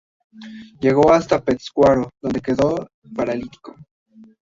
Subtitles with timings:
[0.79, 3.75] Llegó hasta Pátzcuaro, donde quedó paralítico.